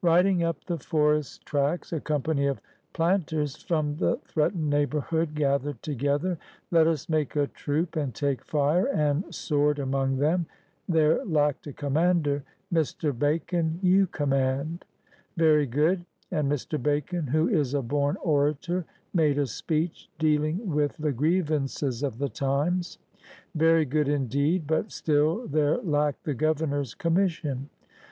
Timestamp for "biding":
0.00-0.44